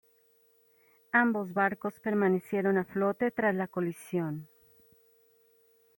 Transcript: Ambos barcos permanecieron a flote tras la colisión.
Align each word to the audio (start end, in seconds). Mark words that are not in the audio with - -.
Ambos 1.11 1.53
barcos 1.53 1.99
permanecieron 1.99 2.79
a 2.79 2.85
flote 2.85 3.29
tras 3.29 3.53
la 3.53 3.67
colisión. 3.67 4.47